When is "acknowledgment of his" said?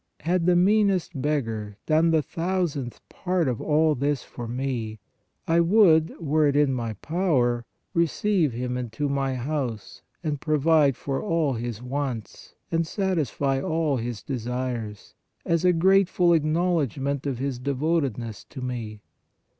16.33-17.59